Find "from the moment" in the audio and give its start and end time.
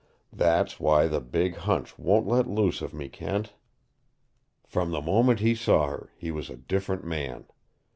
4.65-5.41